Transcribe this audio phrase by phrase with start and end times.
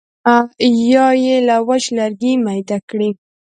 [0.93, 3.09] یا یې لکه وچ لرګی میده میده کړي.